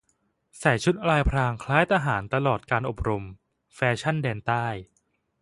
[0.59, 3.23] ใส่ชุดลายพรางคล้ายทหารตลอดการอบรม
[3.75, 4.67] แฟชั่นแดนใต้